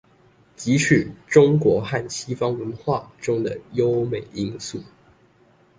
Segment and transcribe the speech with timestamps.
[0.57, 4.81] 擷取中國和西方文化中的優美因素